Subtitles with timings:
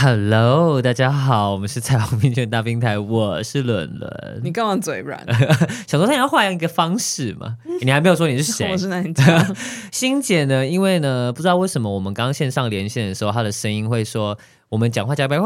[0.00, 4.40] Hello，大家好，我们是彩虹平权大平台，我是伦伦。
[4.44, 5.20] 你干嘛嘴软？
[5.88, 7.56] 想说他要换一个方式嘛？
[7.82, 8.70] 你还没有说你是谁？
[8.70, 9.44] 我是哪家？
[9.90, 10.64] 欣姐呢？
[10.64, 14.38] 因为呢，不知道为什么我们刚线上连线的时候，她的声音会说
[14.68, 15.40] 我们讲话加班，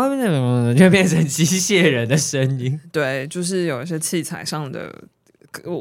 [0.77, 2.79] 就变成机械人的声音。
[2.93, 4.95] 对，就是有一些器材上的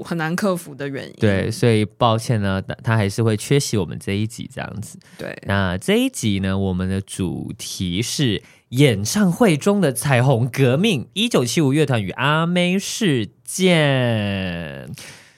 [0.04, 1.14] 很难克服的原因。
[1.20, 4.98] 对，所以抱歉呢，他还是会缺席我们这一集这样子。
[5.18, 8.42] 对，那这一集呢，我们的主题是。
[8.72, 14.90] 演唱会中的彩虹革命，一九七五乐团与阿妹事件，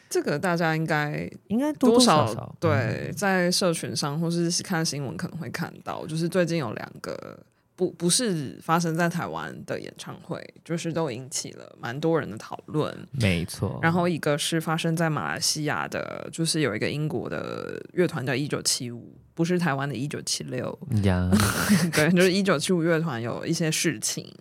[0.07, 7.39] 这个大家应该应该多少对，在社群上或是看新闻可能会看到，就是最近有两个
[7.75, 13.79] 不不是发生在台湾的演唱会，就是都引起了蛮多人的讨论，没错。
[13.81, 19.15] 然后一个是发生在马来西亚的，就是有一个英国的乐团叫一九七五。
[19.35, 20.77] 不是台湾的一九七六，
[21.91, 24.31] 对，就是一九七五乐团有一些事情，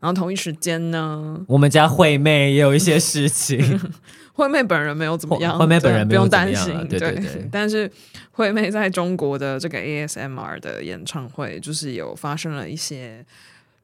[0.00, 3.80] 然后同一时间呢，我们家惠妹也有一些事情，
[4.34, 7.90] 惠妹本人没有怎么样，惠妹本人不用担心，对对对，但是
[8.32, 13.24] 惠妹在中国的这个 ASMR 的演唱会，就是有发生了一些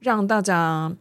[0.01, 0.93] 让大家。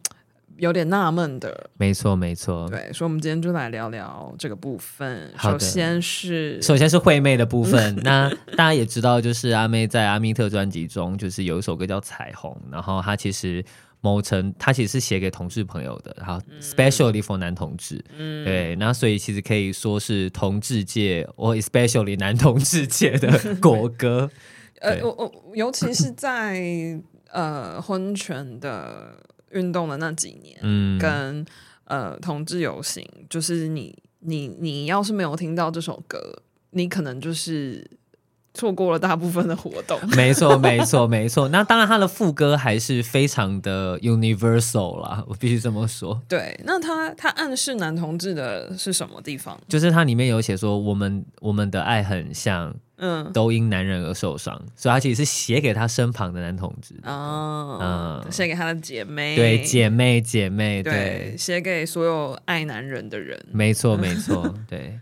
[0.56, 5.30] 有点纳闷的，没错没错，对，所以我们今天就来聊聊这个部分。
[5.38, 13.64] 首先是首先是惠妹的部分，那大家也知道，就是阿妹在阿密特专辑中，就是有一首歌叫《彩虹》，然后她其实
[14.00, 24.30] 某程，他其实是写给同志朋友的，然后 especially for 男同志，嗯，对，那所以其实可以说是同志界或 especially 男同志界的 国歌。
[24.80, 26.62] 呃，我我尤其是在
[27.30, 29.16] 呃婚权的。
[29.52, 31.44] 运动的那几年，嗯，跟
[31.86, 37.84] 呃同志游行，就是你你你要是没有听到这首歌，你可能就是
[38.54, 39.98] 错过了大部分的活动。
[40.16, 41.48] 没错，没错，没错。
[41.48, 46.20] 那当然，他的副歌还是非常的 universal 啦，我必须这么说。
[46.28, 49.58] 对，那他他暗示男同志的是什么地方？
[49.68, 52.74] 就是它里面有写说，我们我们的爱很像。
[53.02, 65.00] 嗯，都因男人而受伤，所以他其实是写给他身旁的男同志哦，嗯，写给他的姐妹，对，姐妹姐妹，对，写给所有爱男人的人，没错没错，对。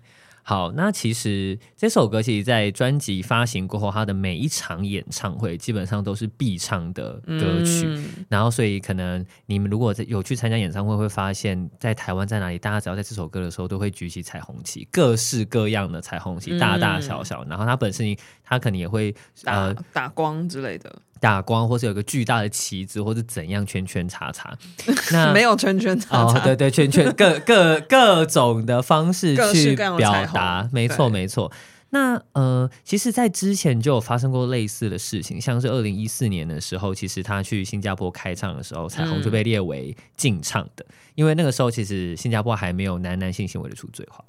[0.48, 7.84] 好，那其实这首歌其实，在专辑发行过后，他的每一场演唱会基本上都是必唱的歌曲。
[7.86, 17.44] 嗯、然后，所以可能你们如果有去参加演唱会，会发现，在台湾在哪里，大家只要在这首歌的时候，都会举起彩虹旗，各式各样的彩虹旗，大大小小。
[17.44, 21.02] 嗯、然后，它本身它可能也会打、呃、打光之类的。
[21.20, 24.56] 打光，或是有个巨大的旗子，或是怎样圈圈叉叉，
[25.12, 31.50] 那没有圈圈叉叉，哦、对对，圈圈各各各种的方式去表达，没错没错。
[31.90, 44.22] 那呃，其实，在之前就有发生过类似的事情，像是二零一四年的时候，其实他去新加坡开唱的时候，彩虹就被列为禁唱的，嗯、因为那个时候其实新加坡还没有男男性行为的处罪化，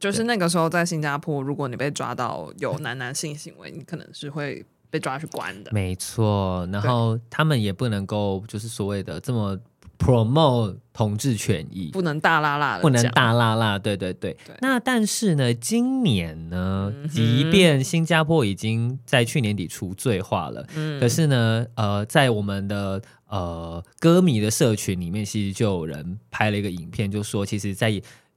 [0.00, 4.64] 就是那个时候在新加坡，如果你被抓到有男男性行为，你可能是会。
[4.92, 6.68] 被抓去关的，没错。
[6.70, 9.58] 然后他们也不能够，就是所谓的这么
[9.98, 13.78] promote 同志权益，不能大拉拉的，不能大拉拉。
[13.78, 14.36] 对对对。
[14.44, 27.90] 对那但是呢，今年呢，嗯、即便新加坡已经在去年底除罪化了，嗯、可是呢，呃，在我们的呃歌迷的社群里面，其实就有人拍了一个影片，就说其实，在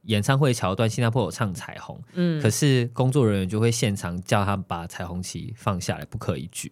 [0.06, 6.72] 演唱会桥段，新加坡有唱彩虹，嗯，可是工作人员就会现场叫他把彩虹旗放下来，不可以举，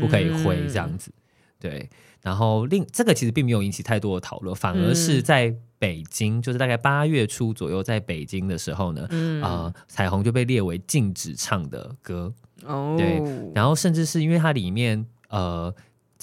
[0.00, 1.20] 不可以挥，这样子，嗯、
[1.60, 1.90] 对。
[2.22, 12.32] 然后另这个其实并没有引起太多的讨论，反而是在北京，嗯、就是大概八月初左右，在北京的时候呢，嗯、呃，彩虹就被列为禁止唱的歌，
[12.64, 13.22] 哦，对。
[13.54, 15.74] 然后甚至是因为它里面，呃。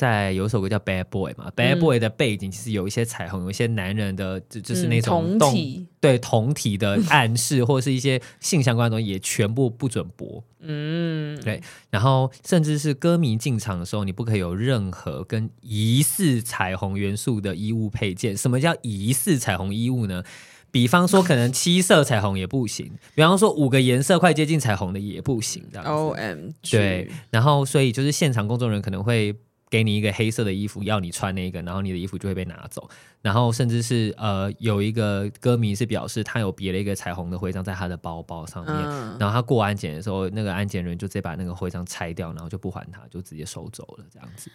[0.01, 10.43] 在有一首歌叫《Bad Boy》嘛，《Bad Boy》的背景其实有一些彩虹，有一些男人的就就是那种同体，对同体的暗示， 或者是一些性相关的东西，也全部不准播。
[10.59, 11.61] 嗯，对。
[11.91, 18.35] 然后甚至是歌迷进场的时候，你不可以有任何跟疑似彩虹元素的衣物配件。
[18.35, 20.23] 什么叫疑似彩虹衣物呢？
[20.71, 22.91] 比方说，可能七色彩虹也不行。
[23.13, 25.63] 比方说，五个颜色快接近彩虹的也不行。
[25.71, 25.91] 这样子。
[25.91, 26.71] OMG。
[26.71, 27.11] 对。
[27.29, 29.35] 然后，所以就是现场工作人员可能会。
[29.71, 32.87] 给你一个黑色的衣服，要你穿那个，然后你的衣服就会被拿走。
[33.21, 44.51] 然后甚至是呃，有一个歌迷是表示他有别了一个彩虹的徽章在他的包包上面，嗯、然后他过安检的时候，那个安检人就直接把那个徽章拆掉，然后就不还他，就直接收走了这样子。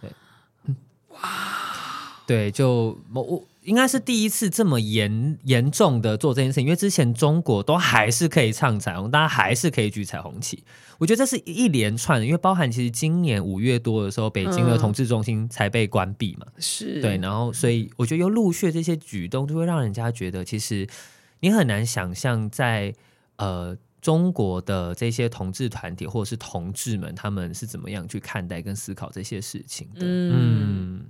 [0.00, 0.10] 对，
[1.10, 1.20] 哇，
[2.26, 10.62] 对，就我应该是第一次这么严严重的做这件事情，因为之前中国都还是可以唱彩虹，大家还是可以举彩虹旗。
[10.98, 20.86] 我觉得这是一连串的，因为包含其实今年五月多的时候，北京的同志中心才被关闭嘛，是、嗯、对，然后所以我觉得又陆续这些举动，就会让人家觉得，其实
[21.40, 22.94] 你很难想象在
[23.36, 30.00] 呃中国的这些同志团体或者是同志们，他们是怎么样去看待跟思考这些事情的。
[30.00, 31.06] 嗯，嗯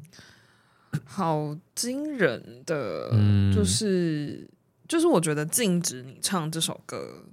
[1.04, 4.48] 好惊人的，嗯、就是
[4.88, 7.24] 就是我觉得禁止你唱这首歌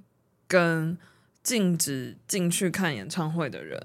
[0.47, 0.97] 跟。
[1.43, 3.77] 禁止进去看演唱会的人，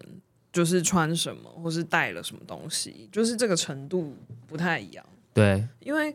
[0.52, 4.16] 就是穿什么或是带了什么东西，就是这个程度
[4.46, 5.04] 不太一样。
[5.34, 6.14] 对，因为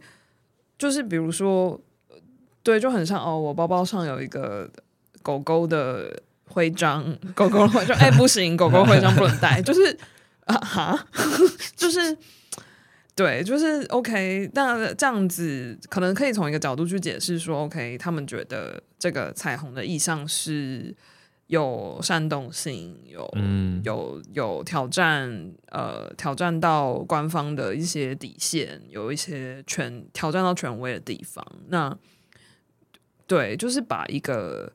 [0.77, 1.77] 就是比如说，
[2.63, 4.71] 对，就很像哦，我包包上有一个
[5.21, 9.99] 狗狗的徽章，狗狗的徽章，哎，不行，狗狗徽章不能带，就是
[10.45, 11.07] 啊哈，
[11.75, 12.17] 就是
[13.15, 14.49] 对，就是 OK。
[14.53, 20.95] 那这样子可能可以从一个角度去解释说，OK，他们觉得这个彩虹的意象是。
[21.47, 31.45] 有煽动性，有、嗯、有有挑战，呃，挑战到官方的一些底线，有一些权挑战到权威的地方。
[31.67, 31.95] 那
[33.27, 34.71] 对，就是把一个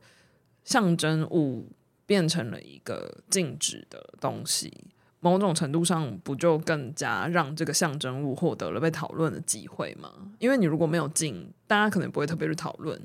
[0.63, 1.69] 象征物
[2.05, 4.71] 变成了一个禁止的东西，
[5.19, 10.11] 某种程度上不就更加让这个象征物获得了被讨论的机会吗？
[10.39, 12.99] 因为你如果没有进，大家可能不会特别去讨论。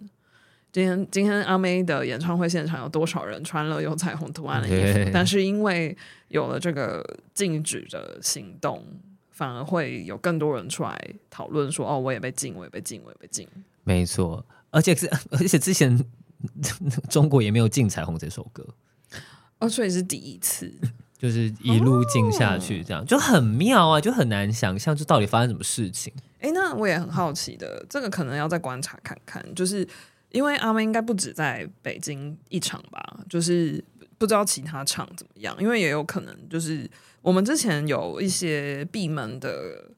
[0.72, 5.96] 今天今天阿妹的演唱会现场有多少人穿了有彩虹图案的衣服但是因为
[6.26, 8.84] 有了这个禁止的行动，
[9.30, 13.48] 反而会有更多人出来讨论说：“哦，我也被禁，我也被禁，我也被禁。”
[13.84, 15.96] 没错，而且是而且之前
[17.08, 18.66] 中国也没有禁彩虹这首歌，
[19.60, 20.72] 哦，所以是第一次，
[21.18, 26.12] 就是一路进下去，这样、哦、就很妙啊，就很难想象这到底发生什么事情。
[26.40, 29.86] 哎，那我也很好奇的，这个可能要再观察看看，就是。
[30.30, 33.80] 因为阿妹应该不止在北京一场吧，就是
[34.18, 35.56] 不知道其他场怎么样。
[35.60, 36.90] 因为也有可能就是
[37.22, 39.92] 我们之前有一些闭门的，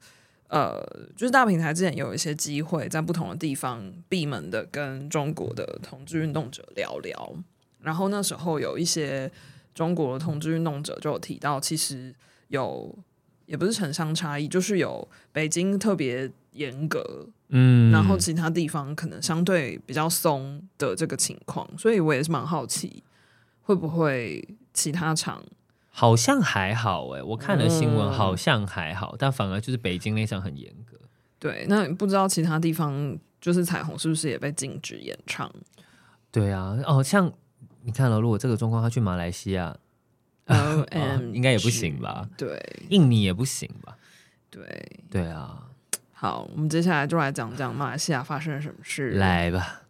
[0.47, 0.79] 呃，
[1.15, 7.33] 就是大平台之前有一些机会在不同的地方闭门的跟中国的同志运动者聊聊。
[7.81, 9.31] 然后那时候有一些
[9.77, 12.13] 中国的同志运动者就有提到，其实
[12.47, 12.97] 有
[13.45, 17.27] 也不是城乡差异，就是有北京特别严格。
[17.49, 23.03] 嗯，然后其他地方可能相对比较松的这个情况，所以我也是蛮好奇，
[23.61, 25.41] 会不会其他场
[25.89, 30.97] 好像还好哎，我看了新闻好像还好，嗯、但反而就是北京那场很严格。
[31.39, 35.49] 对，那不知道其他地方就是彩虹是不是也被禁止演唱？
[36.29, 37.31] 对啊，哦，像
[37.87, 39.73] 你看了，如果这个状况他去马来西亚
[40.47, 40.55] ，O
[40.91, 42.27] M、哦、 应该也不行吧？
[42.37, 43.97] 对，印尼也不行吧？
[44.49, 45.63] 对，对啊。
[46.11, 49.11] 好，我们接下来就来讲讲马来西亚发生了什么事。
[49.11, 49.83] 来吧，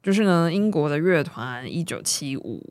[0.00, 2.64] 就是呢，英国的乐团一九七五，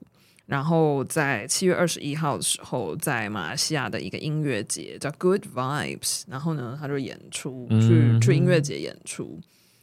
[0.45, 9.41] 然后在七月二十一号的时候，在马来西亚的一个音乐节叫 Good Vibes，然后呢，他就演出去、嗯、去音乐节演出，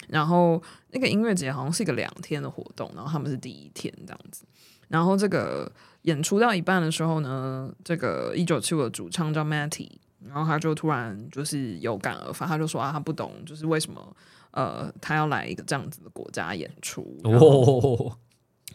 [0.09, 0.63] 然后
[0.93, 4.45] 那个音乐节好像是一个两天的活动，然后他们是第一天这样子，
[4.89, 5.71] 然后这个
[6.03, 9.91] 演出到一半的时候呢，这个一九七五的主唱叫 Matty。
[10.27, 14.17] 然后他就突然就是有感而发，他就说啊，他不懂，就是为什么
[14.51, 17.17] 呃，他要来一个这样子的国家演出。
[17.23, 18.19] 然后，哦、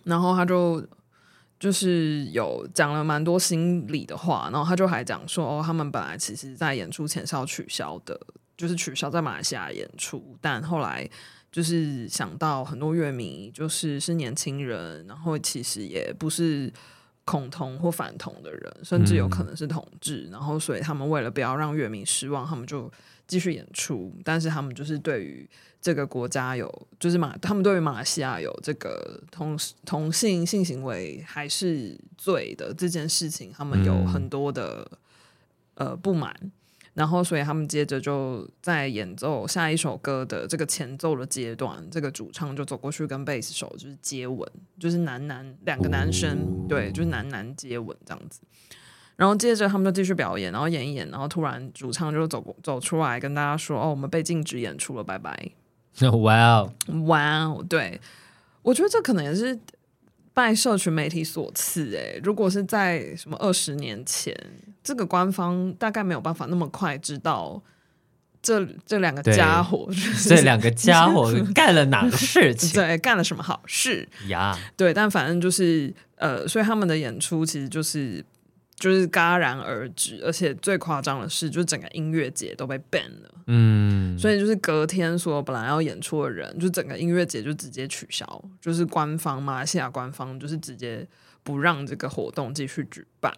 [0.05, 0.81] 然后他就
[1.59, 8.17] 就是有讲了蛮多心里的话，然后他就还讲说，哦，他们本来其实在演出前是要取消的，
[8.55, 11.09] 就是取消在马来西亚演出，但后来
[11.51, 16.71] 就是想到很多乐迷就是是年轻人，然后其实也不是。
[17.23, 22.91] 恐同或反同的人，甚至有可能是同志，嗯、然后所以他们为了不要让乐迷失望，他们就
[23.27, 24.11] 继续演出。
[24.25, 25.47] 但是他们就是对于
[25.79, 34.85] 这个国家有，就是马，他们对于马来西亚有这个同同性性行为还是罪的这件事情，他们有很多的、
[35.75, 36.35] 嗯、呃不满。
[36.93, 44.45] 然后，所以他们接着就在演奏下一首歌的这个前奏的阶段，这个主唱就走过去跟贝斯手就是接吻，
[44.77, 48.41] 就是男男两个男生，哦、对，就是男男接吻这样子。
[49.15, 55.51] 然后接着他们就继续表演，然后演一演，然后突然主唱就走走出来跟大家说：“哦，我们被禁止演出了，拜拜。
[56.23, 56.73] ”哇哦，
[57.05, 58.01] 哇哦，对，
[58.63, 59.57] 我觉得这可能也是
[60.33, 61.91] 拜社群媒体所赐。
[61.95, 64.35] 诶，如果是在什么二十年前。
[64.83, 67.61] 这个官方大概没有办法那么快知道
[68.41, 69.87] 这这两个家伙，
[70.27, 74.57] 这两个家伙 干了哪个事情，对，干了什么好事呀？
[74.75, 78.25] 对，但反正就是呃，所以他们的演出其实就是。
[78.81, 83.29] 就是戛然而止，而且最夸张的是，就是整个音乐节都被 ban 了。
[83.45, 91.07] 嗯，所以就是隔天说本来要演出的人，就整个音乐节就直接取消，就是官方马来西亚官方就是直接
[91.43, 93.31] 不让这个活动继续举办。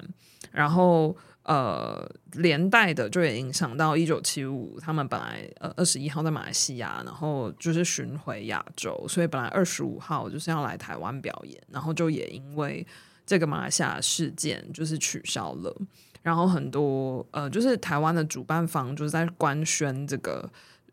[0.53, 12.88] 然后呃，连带的就也影响到一九七五，他们本来呃二十一号在马来西亚，然后就是巡回亚洲，所以本来二十五号就是要来台湾表演，然后就也因为。
[13.33, 15.75] 这个马来西亚事件就是取消了，
[16.21, 20.47] 然后很多呃，就是台湾的主办方就是在官宣这个、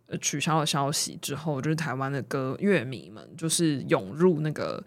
[0.07, 4.83] 呃、取消了消息之后，就是台湾的歌乐迷们就是涌入那个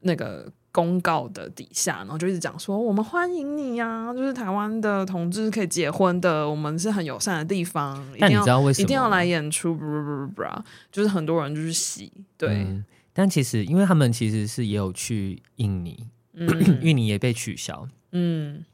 [0.00, 8.84] 那个公告的底下，然后就一直讲说我们欢迎你呀、啊，就是台湾的同志可以结婚的，我们是很友善的地方，但你知道为什么？
[8.84, 10.42] 一定要来演出，不不不不，
[10.92, 16.06] 就是很多人就是喜对、嗯，但其实因为他们其实是也有去印尼。
[16.80, 18.64] 印尼也被取消，嗯，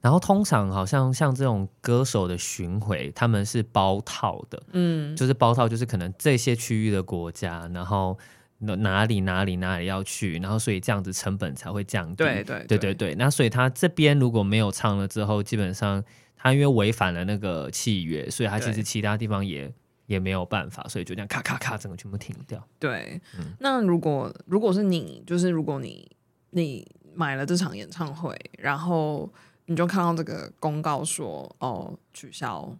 [0.00, 8.16] 然后通常好像像这种歌手的巡回，他们是包套的，嗯，就是包套，就是可能这些区域的国家，然后
[8.58, 12.78] 哪里哪里哪里要去，然后所以这样子成本才会降低，对对对。
[12.78, 13.14] 对对。
[13.14, 16.04] 那所以他这边如果没有唱了之后，基本上
[16.36, 19.72] 他因为违反了那个契约，所以他其实其他地方也
[20.06, 22.62] 也没有办法，所以就这样咔咔咔，整个全部停掉。
[22.78, 26.08] 对，嗯，那如果如果是你，就是如果你
[26.50, 26.86] 你。
[27.16, 29.28] 买了这场演唱会，然后
[29.64, 32.76] 你就看到这个公告说哦取消，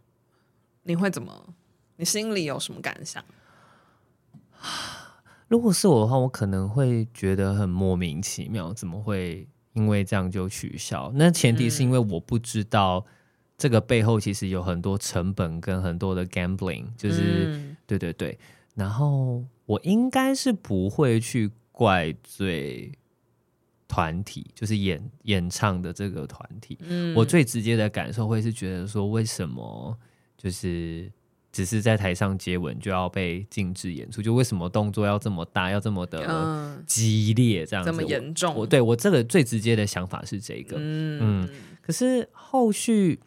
[0.83, 1.55] 你会怎么？
[1.97, 3.25] 你心里有什么感想？
[5.49, 11.11] 如果是我的话，我可能会觉得很莫名其妙，怎么会因为这样就取消？
[11.15, 13.05] 那前提是因为我不知道
[13.57, 18.39] 这个背后其实有很多成本跟很多的 gambling，就是、嗯、对对对。
[18.75, 22.93] 然后我应该是不会去怪罪。
[23.89, 29.97] 团体就是演演唱的这个团体，嗯，我最直接的感受会是觉得说，为什么
[30.37, 31.11] 就是
[31.53, 34.21] 只是在台上接吻就要被禁止演出？
[34.21, 38.55] 就为什么动作要这么大，要这么的激烈，这样子，这么严重？
[38.55, 41.49] 我对我这个最直接的想法是这个，嗯，嗯，
[41.81, 43.21] 可是后续。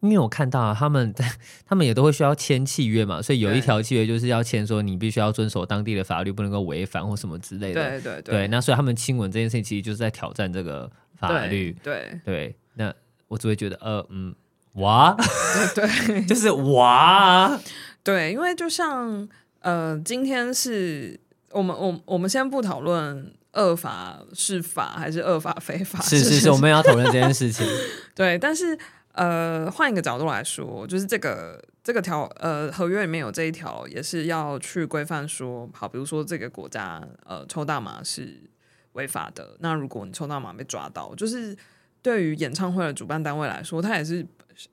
[0.00, 1.30] 因为我看到啊，他们在
[1.68, 7.82] 他们也都会需要签契约嘛，所以有一条契约就是要签说你必须要遵守当地的法律，不能够违反或什么之类的。
[7.90, 8.48] 对对对，对。
[8.48, 11.76] 那所以他们亲吻这件事情，其实就是在挑战这个法律。
[11.82, 12.56] 对对，对。
[12.74, 12.94] 那
[13.28, 14.34] 我只会觉得，呃，嗯，
[14.76, 15.14] 哇，
[15.76, 17.60] 对，对 就是哇，
[18.02, 19.28] 对，因为就像
[19.60, 27.66] 呃，今天是我们我我们先不讨论恶法是法还是恶法非法，是是是，我们要讨论这件事情。
[28.14, 28.78] 对，但是。
[29.20, 38.40] 呃，换一个角度来说，就是这个这个条呃合约里面有这一条，也是要去规范说，好，比如说这个国家呃抽大麻是
[38.92, 41.54] 违法的，那如果你抽大麻被抓到，就是
[42.00, 44.26] 对于演唱会的主办单位来说，他也是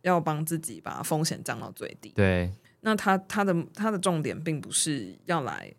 [0.04, 2.14] 要帮自己把风险降到最低。
[2.16, 2.50] 对，
[2.80, 5.74] 那他他的他的重点并不是要来。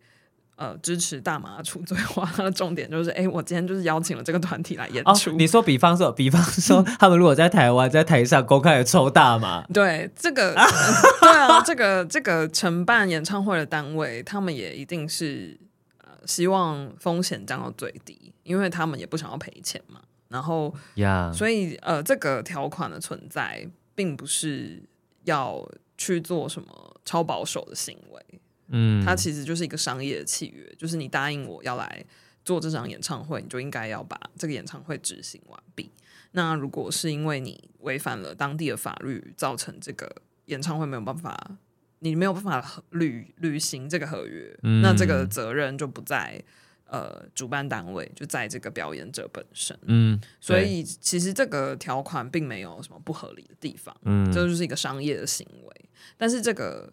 [0.58, 5.30] 呃，支持大麻除罪化，它的重点就是，哎、欸，我今天就是邀请了这个团体来演出。
[5.30, 10.52] 哦、你说，比方说， 比方说， 他们如果在台湾在台上公开的抽大麻，对这个，
[11.22, 15.56] 对啊，这个这个承办演唱会的单位，他们也一定是
[15.98, 20.00] 呃希望风险降到最低，因为他们也不想要赔钱嘛。
[20.28, 24.82] 然后呀，所以呃，这个条款的存在，并不是
[25.22, 25.64] 要
[25.96, 26.68] 去做什么
[27.04, 28.40] 超保守的行为。
[28.68, 32.04] 嗯，它其实就是一个商业的契约，就是你答应我要来
[32.44, 35.90] 做这场演唱会，你就应该要把这个演唱会执行完毕。
[36.32, 41.56] 那如果是因为你违反了当地的法律，造成这个演唱会没有办法，
[42.00, 46.42] 你没有办法履履行这个合约，嗯，那这个责任就不在
[46.84, 49.78] 呃主办单位，就在这个表演者本身。
[49.86, 56.92] 嗯，所以其实这个条款并没有什么不合理的地方，嗯，这就是一个商业的行为，但是这个。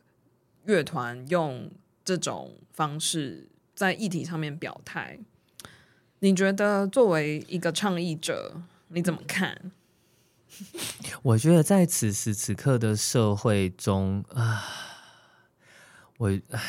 [0.65, 1.71] 乐团用
[2.03, 5.19] 这种方式在议题上面表态，
[6.19, 9.71] 你觉得作为一个倡议者，你怎么看？
[11.21, 14.63] 我觉得在此时此刻的社会中啊，
[16.17, 16.61] 我唉，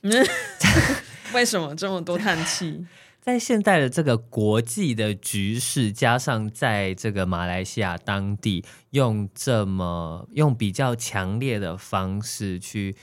[1.34, 2.86] 为什么这么多叹气？
[3.20, 12.96] 在现在的这个国际的局势，加上在这个马来西亚当地，用这么用比较强烈的方式去。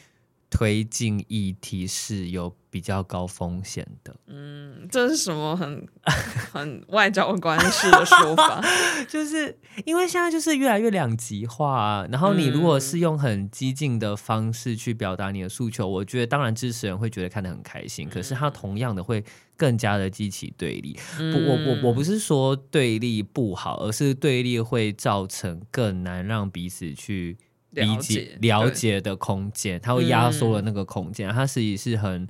[0.49, 4.15] 推进议题是有比较高风险的。
[4.27, 5.85] 嗯，这是什么很
[6.53, 8.63] 很外交官式的说法？
[9.09, 19.23] 就是因为现在就是越来越两极化啊，然后你如果是用很激进的方式去表达你的诉求，我觉得当然支持人会觉得看得很开心，可是他同样的会
[19.57, 20.97] 更加的激起对立。
[21.17, 27.37] 不，我我我不是说对立不好，而是对立会造成更难让彼此去。
[27.71, 32.27] 理解了解的空间，它会压缩了那个空间，嗯、它实际是很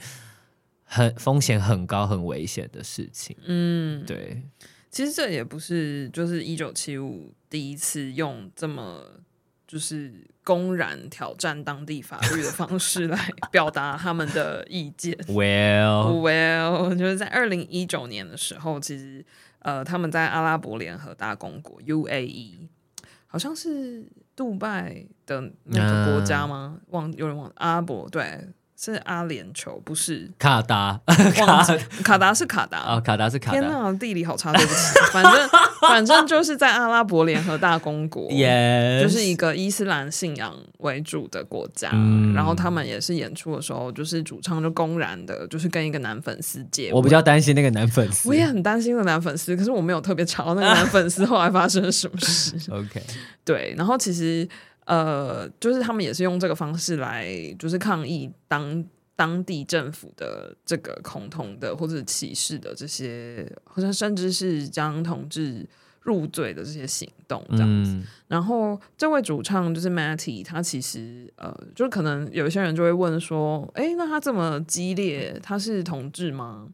[0.84, 3.36] 很风险很高、很危险的事情。
[3.46, 4.42] 嗯，对。
[4.90, 9.04] 其实这也不是就是一九七五第一次用这么
[9.68, 15.14] 就是公然挑战当地法律的方式来 表达他们的意见。
[15.28, 19.24] Well, well，就是在二零一九年的时候，其实
[19.60, 22.68] 呃，他们在阿拉伯联合大公国 UAE，
[23.28, 24.04] 好像是。
[24.38, 26.78] 杜拜的那个国家吗？
[26.80, 28.48] 嗯、忘有人忘阿拉伯对。
[28.80, 31.02] 是阿联酋，不是卡达。
[31.34, 31.66] 卡
[32.04, 33.60] 卡达是卡达啊，卡达是卡达。
[33.60, 35.00] 天哪，地理好差，对不起。
[35.12, 35.50] 反正
[35.82, 41.90] 反正就是在阿拉伯联合大公国.就是一个伊斯兰信仰为主的国家。
[41.94, 46.94] 嗯、然后他们也是演出的时候，就是主唱就公然的，就是跟一个男粉丝接吻。
[46.94, 52.56] 我比较担心那个男粉丝，我也很担心那个男粉丝，可是我没有特别查那个男粉丝后来发生了什么事。
[52.70, 53.02] OK，
[53.44, 54.48] 对，然后其实。
[54.88, 57.28] 呃，就是他们也是用这个方式来，
[57.60, 58.84] 就是抗议当
[59.18, 65.68] 当地政府的这个恐同的或者歧视的这些，好像甚至是将同志
[66.02, 67.92] 入罪的这些行动这样子。
[67.92, 76.70] 嗯、然后这位主唱就是 Matty，他其实呃，就可能有些人就会问说，哎，那他这么激烈，他是同志吗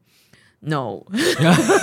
[0.66, 1.04] ？No，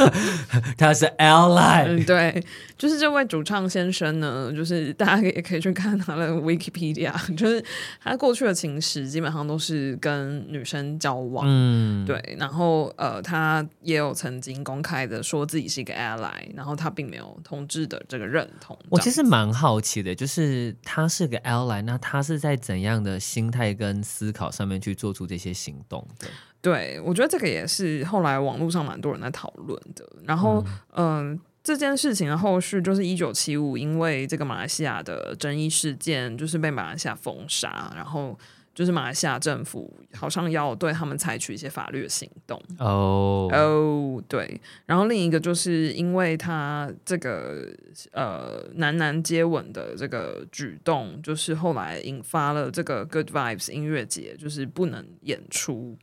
[0.77, 1.85] 他是 ally。
[1.87, 2.45] 嗯，对，
[2.79, 7.63] 就是这位主唱先生呢，就是大家也可以去看他的 Wikipedia， 就是
[8.03, 11.45] 他过去的情史基本上都是跟女生交往。
[11.47, 18.79] 嗯，对，然后呃，他也有曾经公开的说自己是一个 ally，然后他并没有同志的这个认同。
[18.89, 26.27] 我其实蛮好奇的，就是他是个 ally，那他是在怎样的心态跟思考上面去做出这些行动的？
[26.62, 30.07] 对，我觉得这个也是后来网络上蛮多人在讨论的。
[30.25, 30.62] 然后，
[30.93, 38.38] 嗯、呃，这件事情的后续就是一九七五，因为这个马来西亚的争议事件，就是被马来西亚封杀，然后
[38.75, 42.62] 就是马来西亚政府好像要对他们采取一些法律的行动。
[42.79, 44.61] 哦哦，对。
[44.85, 47.68] 然后另一个就是因为他这个
[48.12, 55.96] 呃男男接吻的这个举动，就是后来引发了这个 Good Vibes 音乐节，就是不能演出。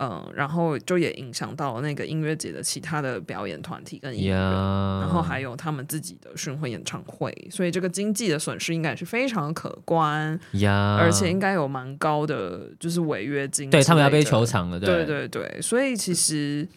[0.00, 5.00] 嗯，然后就也影响到那个音乐节的其他的表演团体跟音乐，Yeah.
[5.00, 10.94] 然后还有他们自己的巡回演唱会，所以这个经济的损失应该是非常可观，Yeah.
[10.98, 16.68] 而且应该有蛮高的就是违约金，对他们要被球场了，对对对，所以其实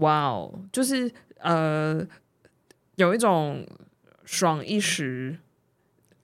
[0.00, 2.04] 哇哦，就是呃
[2.96, 3.64] 有一种
[4.24, 5.38] 爽一时，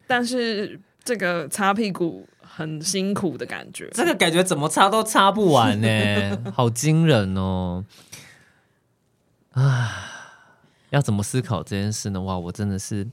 [0.09, 2.26] 但是这个擦屁股。
[2.59, 7.85] 很辛苦的感觉，这个感觉怎么擦都擦不完呢， 好惊人哦！
[9.53, 10.42] 啊，
[10.90, 12.21] 要怎么思考这件事呢？
[12.21, 13.07] 哇，我真的是，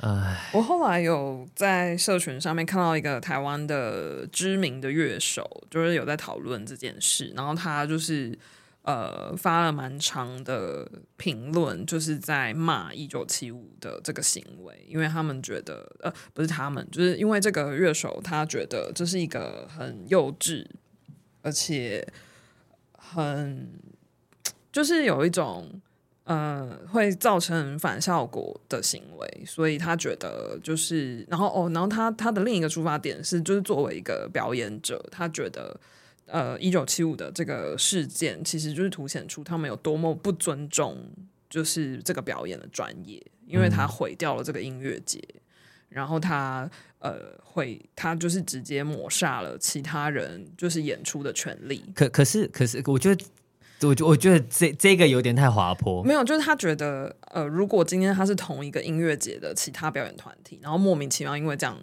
[0.00, 8.38] 唉，我后来有在社群上面看到一个台湾的知名的乐手，就是有在讨论这件事，然后他就是。
[8.86, 20.64] 呃，发了蛮长的评论，就是在骂一九七五的这个行为，因为他们觉得，呃，不是他们，就是因为这个乐手他觉得这是一个很幼稚，
[21.42, 22.06] 而且
[22.92, 23.68] 很
[24.70, 25.68] 就是有一种
[26.22, 35.80] 呃会造成反效果的行为，所以他觉得就是，然后哦，然后他他的另一个出发点是，就是作为一个表演者，他觉得。
[36.26, 40.98] 呃，一九七五的这个事件，其实就是凸显出他们有多么不尊重，
[41.48, 45.40] 就是这个表演的专业，因为他毁掉了这个音乐节，嗯、
[45.88, 51.84] 然后他呃，会他就是直接抹杀了其他人就是演出的权利。
[51.94, 53.24] 可可是可是，我觉得，
[53.86, 56.02] 我觉我觉得这这个有点太滑坡。
[56.02, 61.78] 没有，就是他觉得，呃，如果今天他是同一个音乐节的其他表演团体，然后莫名其妙因为这样。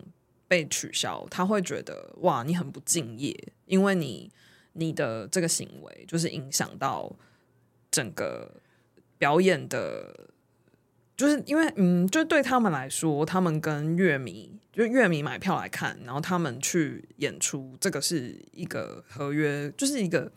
[0.53, 3.35] 被取消，他会觉得哇，你很不敬业，
[3.65, 4.31] 因为你
[4.73, 7.11] 你的这个行为就是影响到
[7.89, 8.61] 整个
[9.17, 10.29] 表演的，
[11.17, 20.31] 就是因为嗯，就对他们来说，他们跟乐迷，就乐迷买票来看，然后他们去演出，这个是一个合约，就是一个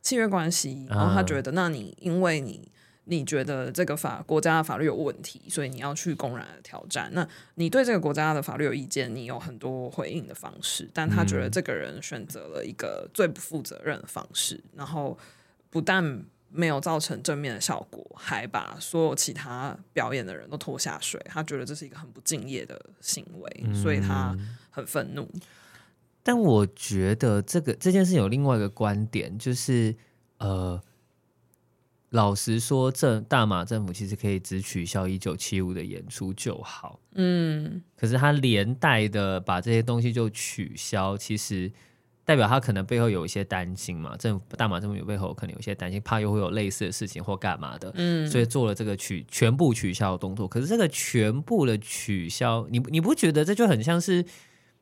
[0.00, 2.70] 契约关系，然后他觉得，那你因为你。
[3.08, 7.10] 你觉得这个法国家的法律有问题，所以你要去公然的挑战。
[7.14, 10.88] 那你对这个国家的法律有意见，你有很多回应的方式。
[10.92, 15.18] 但他觉得这个人选择了一个最不负责任的方式，嗯、然后
[15.70, 21.20] 不但没有造成正面的效果，还把所有其他表演的人都拖下水。
[21.26, 24.36] 他觉得这是一个很不敬业的行为，嗯、所以他
[24.70, 25.28] 很愤怒。
[26.22, 29.96] 但我觉得这个这件事有另外一个观点，就是
[30.38, 30.78] 呃，
[32.10, 37.00] 老实说，这大马政府其实可以只取消一九七五的演出就好。
[37.14, 41.70] 嗯，可是他连带的把这些东西就取消，其实。
[42.24, 50.46] 代表他可能背后有一些担心嘛，政府大马政府有背后可能有一些担心，怕又会有类似的事情或干嘛的，嗯，所以做了这个取全部取消的动作。
[50.46, 54.22] 可是这个全部的取消，你你不觉得这就很像是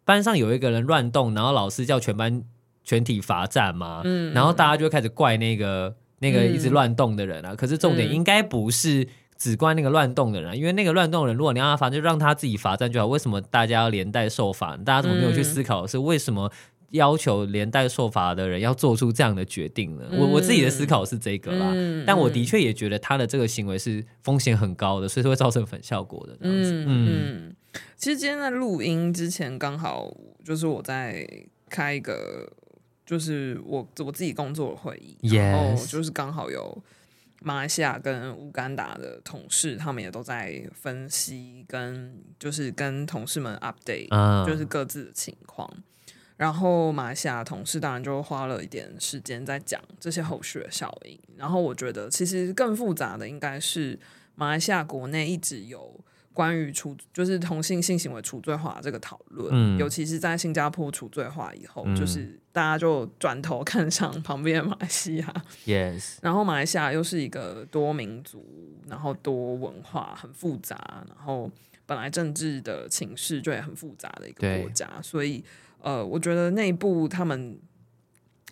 [0.04, 2.42] 班上有一个人乱动，然后老师叫全班
[2.82, 4.00] 全体罚站吗？
[4.02, 7.52] 嗯，然后大家就会开始怪那个那个一直乱动的人啊。
[7.52, 13.06] 嗯，可是重点应该不是只怪那个乱动的人啊，因为那个乱动的人，如果你让他罚，就让他自己罚站就好。
[13.06, 14.76] 为什么大家要连带受罚？
[14.78, 16.50] 大家怎么没有去思考的是为什么？
[16.92, 20.04] 要求连带受罚的人要做出这样的决定呢？
[20.08, 26.84] 嗯、我我自己的思考是这个啦，嗯、但我的确也觉得他的这个行为是风险很高的，所以说会造成反效果的这样子。
[26.86, 27.56] 嗯嗯，
[27.96, 31.26] 其实今天在录音之前，刚好就是我在
[31.68, 32.48] 开一个
[33.06, 36.82] 就是我我自己工作的会议.然后就是刚好有
[37.40, 44.44] 马来西亚跟乌干达的同事，他们也都在分析跟就是跟同事们 update，、uh.
[44.44, 45.70] 就是各自的情况。
[46.36, 51.18] 然后马来西亚同事当然就花了一点时间在讲这些后续的效应。
[51.36, 53.98] 然后我觉得其实更复杂的应该是
[54.34, 55.98] 马来西亚国内一直有
[56.34, 65.44] 关于处就是同性性行为处罪化这个讨论，嗯、尤其是在新加坡处罪化以后，嗯、就是大家就转头看向旁边的马来西亚。
[65.66, 68.42] Yes，然后马来西亚又是一个多民族，
[68.88, 71.50] 然后多文化很复杂，然后
[71.84, 75.44] 本来政治的情势就也很复杂的一个国家，所以。
[75.78, 77.56] 呃，我觉得内部他们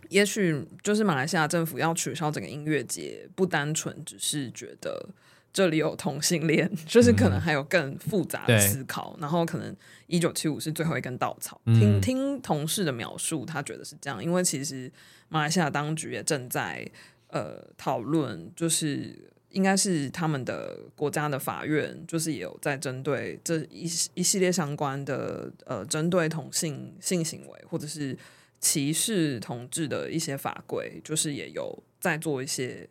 [0.08, 5.08] 也许就是马来西亚政府要取消整个音乐节，不单纯只是觉得
[5.54, 9.14] 这里有同性恋， 就是可能还有更复杂的思考。
[9.16, 9.74] 嗯、然后可能
[10.08, 11.58] 一九七五是最后一根稻草。
[11.64, 14.92] 嗯、听听同事的描述，他觉得是这样，因为其实
[15.30, 16.86] 马来西亚当局也正在
[17.28, 19.30] 呃讨论，就是。
[19.54, 28.18] 应该是他们的国家的法院，就是也有在针对这一一系列相关的呃，针对同性性行为或者是
[28.58, 32.88] 歧视同志的一些法规，就是也有在做一些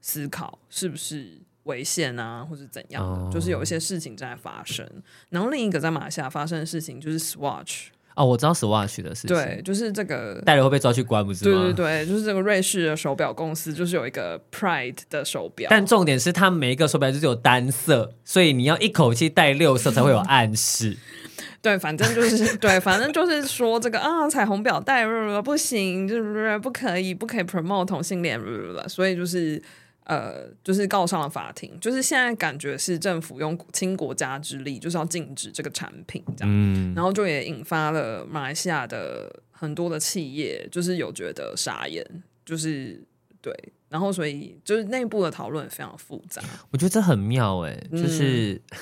[0.00, 3.32] 思考，是不是违宪啊，或者怎样的，oh.
[3.32, 4.84] 就是有一些事情正在发生。
[5.30, 7.86] 然后另一个在马来西亚发生的事情就是 Swatch。
[8.16, 11.62] 哦，我知道 Swatch 的事情，对，就是这个戴了会被抓去关，不是吗？
[11.62, 20.96] 对对对，就是这个瑞士的手表公司，就是有一个 Pride 的手表，但重点是它每一个手表就是有单色，所以你要一口气戴六色才会有暗示。
[21.62, 25.06] 对，反正就是对，反正就是说这个啊，彩虹表带
[25.44, 28.40] 不行，就是不可以，不可以 promote 同性恋，
[28.88, 29.62] 所以就是。
[30.08, 42.02] 呃，就是告上了法庭，就是现在感觉是政府用倾国家之力，就是要禁止这个产品，这样，嗯、然后就也引发了马来西亚的很多的企业，就是有觉得傻眼，
[42.42, 43.04] 就是
[43.42, 43.52] 对，
[43.90, 46.42] 然后所以就是内部的讨论也非常复杂。
[46.70, 48.78] 我觉得这很妙哎，就是、嗯、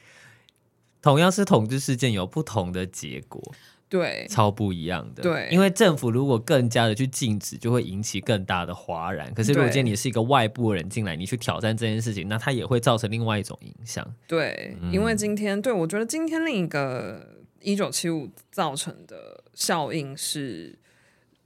[1.02, 3.54] 同样是统治事件，有不同的结果。
[3.92, 5.22] 对，超不一样的。
[5.22, 9.30] 对，因为政府如果更加的去禁止，就会引起更大的哗然。
[9.34, 14.02] 可是如果今天你是一个外部人进来，你去挑战这件事情，那它也会造成另外一种影响。
[14.26, 20.74] 对，嗯、因为今天，对，我觉得今天另一个一九七五造成的效应是，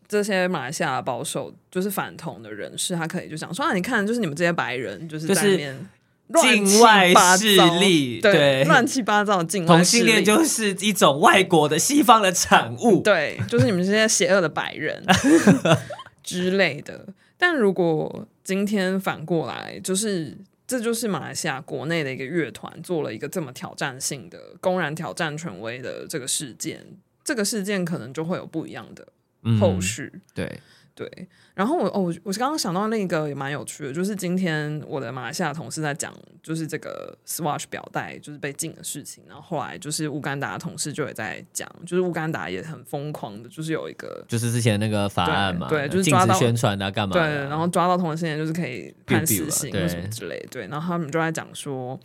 [0.06, 5.76] 这些马来西亚保守就是反同的人士，他可以就想说啊，你看，就是你们这些白人，就是在里面。
[6.43, 15.05] 境外势力，对，乱七八糟的境外，同性恋就是一种外国的西方的产物，对，就是你们这些邪恶的白人
[16.23, 17.07] 之类的。
[17.39, 20.37] 但如果今天反过来，就是
[20.67, 26.85] 这就是马来西亚国内的一个乐团做了一个这么挑战性的、公然挑战权威的这个事件，
[27.23, 29.07] 这个事件可能就会有不一样的
[29.61, 30.61] 后续，嗯、对。
[30.96, 36.11] 对，然后我哦，我我刚刚想到那个也蛮有趣的，就是今天我的马来西亚同事在讲，
[36.42, 52.00] 就是这个 Swatch 表带就是被禁的事情，然后后来就是乌干达的同事就也在讲，就是乌干达也很疯狂的，就是有一个就是之前那个法案嘛，对，对就是抓到宣传的干嘛，对，然后抓到同性恋就是可以判死刑或什么之类，对，然后他们就在讲说，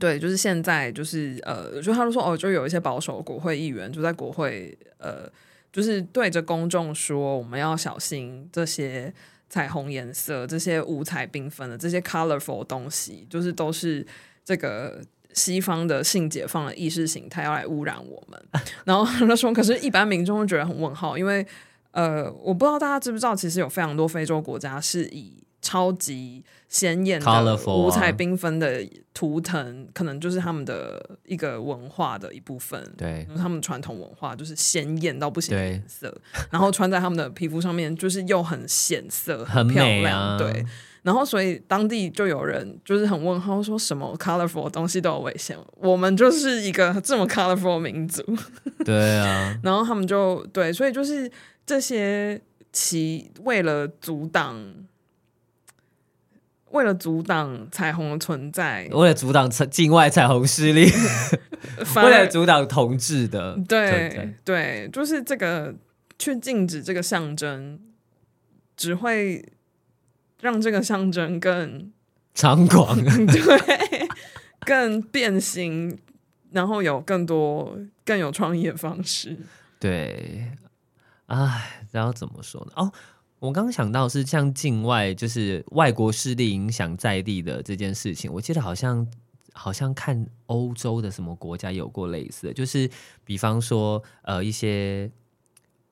[0.00, 5.30] 对，就是现在就是呃，就他们说哦，就有一些保守国会议员就在国会呃。
[5.74, 9.12] 就是对着公众说，我们要小心这些
[9.48, 14.06] 彩虹颜色，这些五彩缤纷的这些 colorful 东西，就是都是
[14.44, 18.40] 这个西方的性解放的意识形态要来污染我们。
[18.84, 21.44] 然后他说，可是一般民众会觉得很问号，因为
[21.90, 32.78] 呃，我不知道大家知不知道，其实有非常多非洲国家是以超级鲜艳的五彩缤纷的图腾，可能就是他们的一个文化的一部分。
[32.98, 36.14] 对，他们传统文化就是鲜艳到不行的颜色，
[36.50, 40.36] 然后穿在他们的皮肤上面，就是又很显色、很漂亮。
[40.36, 40.62] 对，
[41.02, 45.56] 然后所以当地就有人就是很问号，说什么 colorful 的东西都有危险？
[45.76, 48.22] 我们就是一个这么 colorful 民族。
[48.84, 51.30] 对啊， 然后他们就对，所以就是
[51.64, 52.38] 这些
[52.70, 54.62] 其为了阻挡。
[56.74, 60.90] 为了阻挡彩虹的存在，为了阻挡境外彩虹势力，
[61.94, 65.72] 为了阻挡同志的，对对，就是这个
[66.18, 67.78] 去禁止这个象征，
[68.76, 69.48] 只会
[70.40, 71.92] 让这个象征更
[72.34, 74.08] 猖狂， 对，
[74.66, 75.96] 更变形，
[76.50, 79.38] 然后有更多更有创意的方式，
[79.78, 80.50] 对，
[81.26, 82.72] 唉，然后怎么说呢？
[82.74, 82.92] 哦。
[83.44, 88.32] 我刚想到是像境外，就是外国势力影响在地的这件事情。
[88.32, 89.06] 我记得好像
[89.52, 92.90] 好像看欧洲的什么国家有过类似，就是
[93.22, 95.10] 比方说呃一些。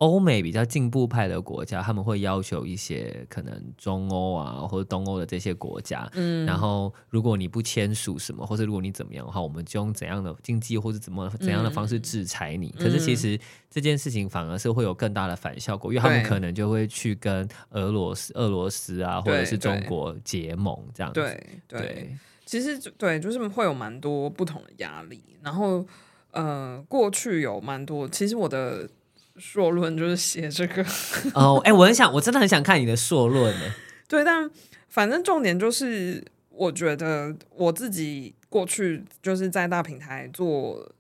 [0.03, 12.75] 欧美比较进步派的国家，他们会要求一些可能中欧啊或者东欧的这些国家，嗯，然后如果你不签署什么，或者如果你怎么样的话，我们就用怎样的经济或者怎么怎样的方式制裁你。
[12.77, 13.39] 嗯、可是其实
[13.71, 21.21] 这件事情反而是会有更大的反效果，因为他们可能就会去跟俄罗斯、俄罗斯啊或者是中国结盟这样子。
[21.21, 25.23] 对对，对，其实对，就是会有蛮多不同的压力。
[25.43, 25.87] 然后
[26.33, 28.91] 呃，过去有蛮多，其实我的。
[29.37, 30.85] 硕论就是写这个
[31.35, 33.75] 哦，哎，我很想，我真的很想看你的硕论呢。
[34.09, 34.51] 对，但
[34.89, 40.93] 反正重点就是，我觉得我自己过去就是在大平台做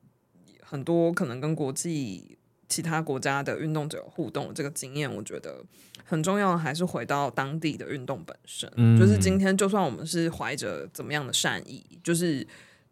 [0.63, 5.63] 很多可能跟国际其他国家的运动者互动这个经验，我觉得
[6.05, 8.71] 很重要的还是回到当地的运动本身。
[8.77, 12.47] 嗯，就是今天就算我们是怀着怎么样的善意，就是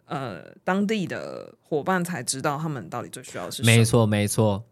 [0.05, 3.75] 呃，当地的伙伴才知道他们到底最需要的是什么。
[3.75, 4.65] 没错，没错。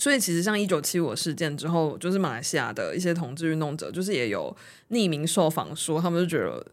[0.00, 4.56] 所以其实像一九七五事件之后，就是马来西亚的一些同志运动者，就是也有
[4.88, 6.66] 匿名受访说，他们就觉得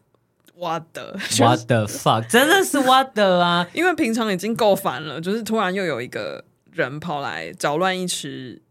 [0.56, 3.68] what the，what the fuck，真的是 what the 啊！
[3.74, 8.62] 因为平常已经够烦了，就是突然又有一个人跑来搅乱一池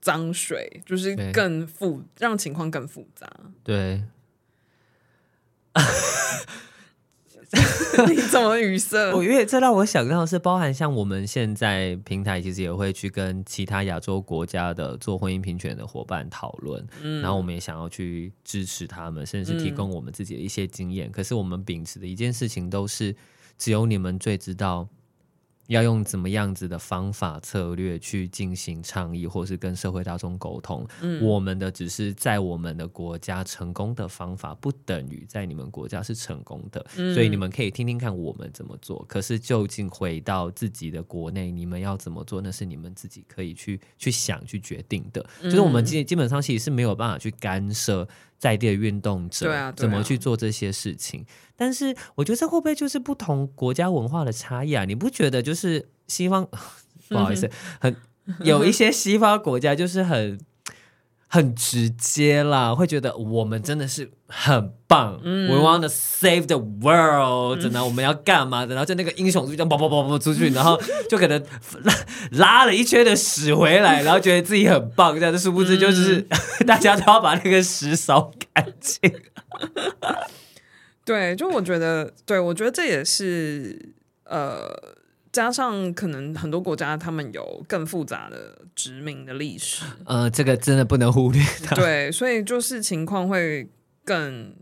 [0.00, 3.28] 脏水，就是更复让情况更复杂。
[3.64, 4.04] 对。
[8.08, 9.12] 你怎么语塞？
[9.14, 21.08] 我因为这让我想到的是，包含像我们现在平台，其实也会去跟其他亚洲国家的做婚姻平权的伙伴讨论，嗯，然后我们也想要去支持他们，甚至是提供我们自己的一些经验。
[21.08, 23.14] 嗯，可是我们秉持的一件事情都是，
[23.56, 24.88] 只有你们最知道。
[25.68, 30.86] 要用怎么样子的方法策略去进行倡议，或是跟社会大众沟通？
[31.00, 36.84] 嗯，我们的只是在我们的国家成功的方法，不等于在你们国家是成功的。
[36.96, 39.04] 嗯，所以你们可以听听看我们怎么做。
[39.08, 42.40] 可是究竟回到自己的国内，你们要怎么做？
[42.40, 45.24] 那是你们自己可以去去想、去决定的。
[45.42, 48.06] 嗯，就是我们基基本上其实是没有办法去干涉。
[48.38, 49.46] 在地的运动者
[49.76, 51.20] 怎么去做这些事情？
[51.20, 51.52] 对啊对啊。
[51.56, 54.84] 但是我觉得这会不会就是不同国家文化的差异啊？
[54.84, 56.46] 你不觉得就是西方
[57.08, 57.48] 不好意思，
[57.80, 57.96] 很
[58.40, 60.38] 有一些西方国家就是很。
[61.28, 65.20] 很直接啦，会觉得我们真的是很棒。
[65.24, 68.74] 嗯，We want to save the world，然后我们要干嘛的？
[68.74, 71.42] 然后就那个英雄就这样跑跑跑跑出去，然后就可能
[71.82, 71.94] 拉
[72.30, 75.14] 拉了一圈的屎回来，然后觉得自己很棒。
[75.18, 79.12] 这样的殊不知就是、嗯、大家都要把那个屎扫干净。
[81.04, 84.95] 对，就我觉得，对我觉得这也是呃。
[85.36, 91.42] 加上可能很多国家他们有更复杂的殖民的历史，呃，这个真的不能忽略。
[91.74, 93.68] 对，所以就是情况会
[94.02, 94.56] 更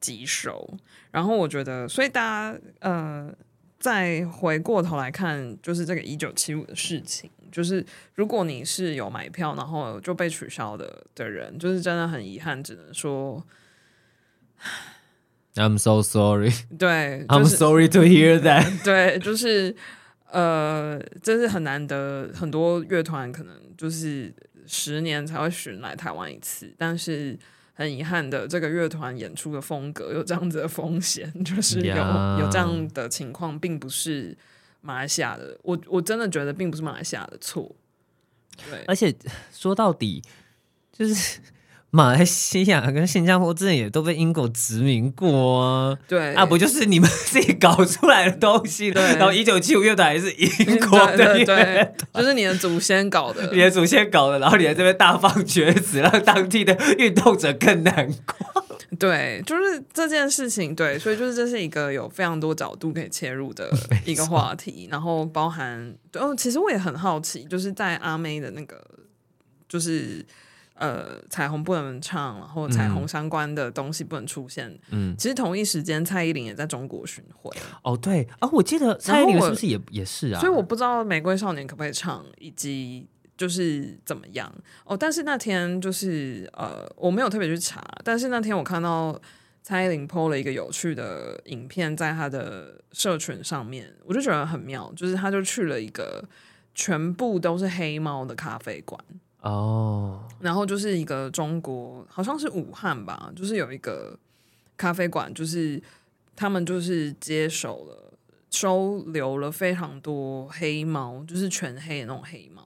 [0.00, 0.78] 棘手。
[1.10, 3.30] 然后我觉得，所以大家呃，
[3.78, 7.84] 再回过头来看，就是这个一九七五的事情，就是
[8.14, 13.44] 如果你是有买票然后就被取消的的人，就是真的很遗憾，只能说
[15.56, 16.50] ，I'm so sorry。
[16.78, 18.82] 对，就是，I'm sorry to hear that。
[18.82, 19.76] 对，就是。
[20.34, 24.34] 呃，真是很难得，很多乐团可能就是
[24.66, 27.38] 十年才会巡来台湾一次，但是
[27.74, 31.94] 很遗憾的，这个乐团演出的风格有这样子的风险，就是有.
[32.40, 34.36] 有这样的情况，并不是
[34.80, 37.72] 马来西亚的，我我真的觉得并不是马来西亚的错。
[38.68, 39.14] 对，而且
[39.52, 40.20] 说到底，
[40.92, 41.38] 就是
[41.94, 45.96] 马来西亚跟新加坡之前也都被英国殖民过啊。
[46.08, 48.90] 对啊，不就是你们自己搞出来的东西？
[48.90, 58.64] 对，然后一九七五乐团还是英国的对，就是你的祖先搞的，你的祖先搞的，然后你在这边大放厥词，让当地的运动者更难过。
[58.98, 63.70] 对，就是这件事情，对，所以就是这是一个有非常多角度可以切入的
[64.04, 68.84] 一个话题，然后包含，哦，其实我也很好奇，就是在阿妹的那个，
[69.68, 70.26] 就是。
[70.74, 74.76] 呃，彩虹不能唱，然后彩虹相关的东西不能出现。
[74.90, 77.50] 嗯，其实同一时间，蔡依林也在中国巡回。
[77.82, 80.40] 哦，对啊，我记得蔡依林是不是也也是啊？
[80.40, 83.06] 所以我不知道《玫瑰少年》可不可以唱，以及
[83.36, 84.52] 就是怎么样。
[84.84, 89.16] 哦，但是那天就是呃，我没有特别去查，但是那天我看到
[89.62, 96.24] 蔡依林 PO 了一个有趣的影片，在她的社群上面，我就觉得很妙，就是她就去了一个
[96.74, 99.00] 全部都是黑猫的咖啡馆。
[99.44, 104.18] 哦然后就是一个中国，好像是武汉吧，就是有一个
[104.76, 105.82] 咖啡馆，就是
[106.34, 108.12] 他们就是接手了，
[108.50, 112.62] 收留了非常多黑猫，就是全黑的那种黑猫。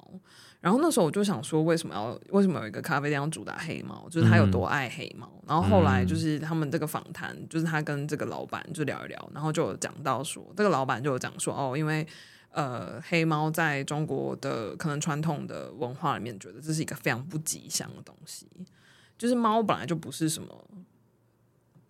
[0.61, 4.09] 然后那时候我就想说，为什么要为什么有一个咖啡店要主打黑猫？
[4.11, 5.31] 就是他有多爱黑猫。
[5.47, 12.07] 然后后来就是他们这个访谈，就是他跟这个老板就聊一聊，然后就有讲到说，这个老板就有讲说，哦，因为。
[12.51, 18.49] 呃，黑猫在中国的可能传统的文化里面，觉得这是一个非常不吉祥的东西。
[19.17, 20.65] 就是猫本来就不是什么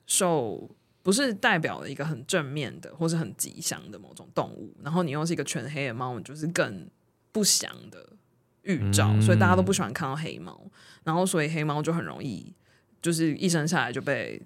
[0.06, 0.68] 受，
[1.02, 4.74] 不是代表了一个很正面的或是很吉祥的某种动物。
[4.82, 6.88] 然后你又是一个全黑的猫，你就是更
[7.30, 8.14] 不祥的
[8.62, 9.08] 预兆。
[9.12, 10.60] 嗯、所以大家都不喜欢看到黑猫。
[11.04, 12.54] 然后所以黑猫就很容易，
[13.00, 14.42] 就是一生下来就被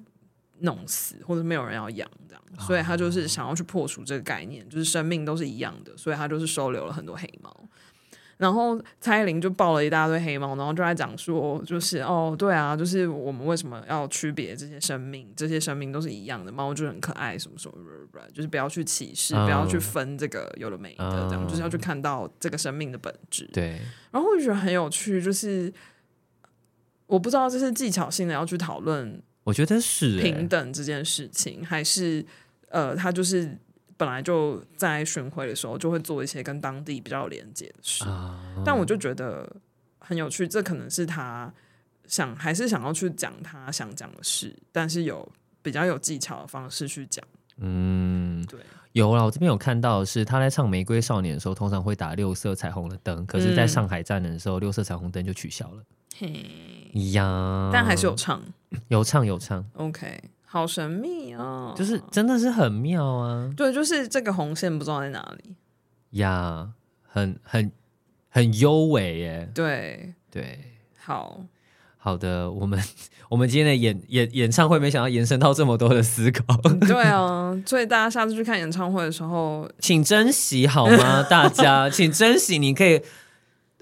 [0.59, 2.09] 弄死，或者没有人要养
[2.59, 7.55] 所以他就是想要去破除这个概念，就是生命都是一样的，所以他就是收留了很多黑猫。
[8.39, 15.33] 然后蔡依林就抱了一大堆黑猫，然后就在讲说，就是哦，对啊，就是我们为什么要区别这些生命？
[15.37, 17.75] 这些生命都是一样的，猫就很可爱，什么什么，
[18.35, 23.49] 就是不要去歧视，不要去分这个有的没的，这样就是要去看到这个生命的本质。
[23.53, 25.73] 对，然后我就觉得很有趣，就是
[27.07, 29.23] 我不知道这是技巧性的要去讨论。
[29.45, 32.25] 我觉得是平等这件事情，还是
[32.69, 33.59] 呃，他就是
[33.97, 39.57] 本来就在巡回的时候就会做一些跟当地比较有连接的事，啊、但我就觉得
[39.99, 41.53] 很有趣，这可能是他
[42.07, 47.25] 想还是想要去讲他想讲的事，但是有比较有技巧的方式去讲。
[47.59, 48.59] 嗯，对，
[48.93, 55.83] 有啦，我这边有看到的是他在唱《玫瑰少年》的时候，通常会打六色彩虹的灯，可是在上海站的时候，嗯、六色彩虹灯就取消了。
[56.17, 56.33] 嘿。
[57.13, 58.43] 呀，但还是有唱，
[58.89, 59.65] 有唱有唱。
[59.75, 63.51] OK，好神秘哦，就是真的是很妙啊。
[63.57, 65.55] 对，就是这个红线不知道在哪里
[66.19, 66.69] 呀，
[67.07, 67.71] 很很
[68.29, 69.51] 很优美耶。
[69.55, 70.59] 对对，
[70.99, 71.41] 好
[71.97, 72.83] 好的，我们
[73.31, 76.45] 我们今天的演演演唱会，没想到延伸到这么多的思考。
[76.81, 81.23] 对啊，所以大家下次去看演唱会的时候，请珍惜好吗？
[81.23, 83.01] 大家 请珍惜，你可以。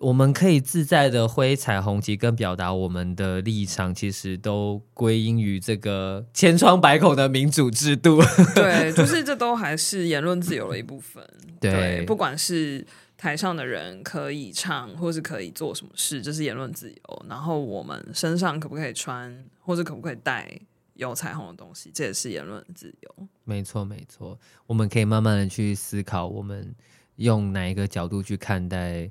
[0.01, 8.19] 我们可以自在的挥彩虹旗，跟表达我们的立场，其实都归因于这个千疮百孔的民主制度。
[8.57, 11.23] 对，就是这都还是言论自由的一部分。
[11.61, 12.87] 对，对，不管是
[13.19, 17.27] 台上的人可以唱，或是可以做什么事，这是言论自由。
[17.29, 20.51] 然后我们身上可不可以穿，或者可不可以带
[20.95, 23.29] 有彩虹的东西，这也是言论自由。
[23.45, 24.39] 没错，没错。
[24.67, 26.75] 我们可以慢慢的去思考，我们
[27.17, 29.11] 用哪一个角度去看待。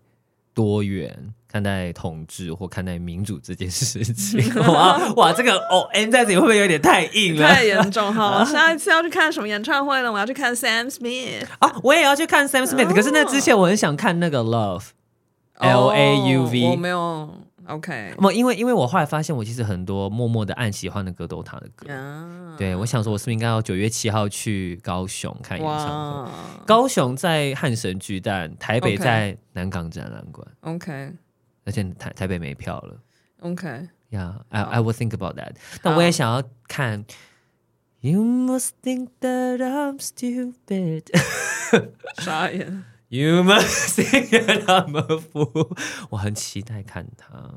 [0.54, 7.48] 多元看待统治或看待民主这件事情， 哇哇，这个哦，N 在这里会不会有点太硬了？
[7.48, 8.44] 太严重哈！
[8.46, 10.12] 下一次要去看什么演唱会呢？
[10.12, 17.30] 我要去看 Sam Smith 啊，我也要去看 Sam Smith，、哦、可是那之前我很想看那个 Love，L、哦、A U V，我没有。
[17.70, 21.88] OK，不，因为因为我后来发现，我其实很多默默的暗喜欢的歌都是他的歌。
[22.58, 26.32] 对，我想说，我是不是应该要九月七号去高雄看演唱会.
[26.66, 30.48] 高雄在汉神巨蛋，台北在南港展览馆。
[30.62, 31.14] OK，
[31.66, 32.98] 而且台台北没票了。
[33.42, 35.54] OK，Yeah，I I will think about that。
[35.82, 37.06] 但我也想要看。
[38.02, 41.04] You must think that I'm stupid。
[42.20, 42.86] 傻眼。
[43.10, 44.30] You must think
[44.65, 45.76] I'm a fool。
[46.12, 47.54] 我很期待看他。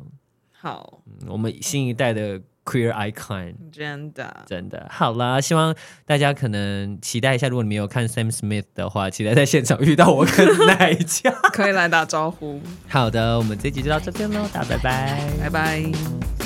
[0.50, 5.40] 好，我们新一代的 queer icon，真的真的好啦。
[5.40, 5.74] 希望
[6.06, 12.60] 大家可能期待一下，如果你没有看 Sam Smith 的话，期待在现场遇到我跟奈佳， 可以来打招呼。
[12.88, 16.41] 好的，我们这集就到这边喽，大家拜拜，拜拜。